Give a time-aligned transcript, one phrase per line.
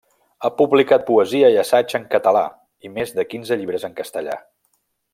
[0.43, 2.43] Ha publicat poesia i assaig en català
[2.89, 4.43] i més de quinze llibres en castellà.